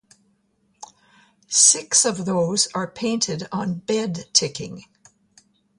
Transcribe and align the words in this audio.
Six 1.47 2.05
of 2.05 2.25
those 2.25 2.67
are 2.73 2.89
painted 2.89 3.47
on 3.51 3.75
bed 3.81 4.25
ticking. 4.33 4.85